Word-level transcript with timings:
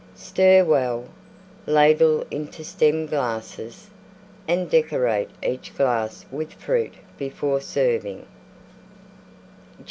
Stir 0.15 0.63
well; 0.65 1.05
ladle 1.67 2.25
into 2.31 2.63
Stem 2.63 3.05
glasses, 3.05 3.91
and 4.47 4.67
decorate 4.67 5.29
each 5.43 5.77
glass 5.77 6.25
with 6.31 6.53
Fruit 6.53 6.95
before 7.19 7.61
serving. 7.61 8.25